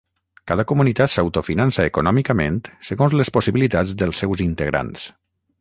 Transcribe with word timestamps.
Cada 0.51 0.63
comunitat 0.71 1.11
s'autofinança 1.15 1.85
econòmicament 1.91 2.57
segons 2.91 3.17
les 3.21 3.33
possibilitats 3.39 3.97
dels 4.03 4.23
seus 4.25 4.47
integrants. 4.51 5.07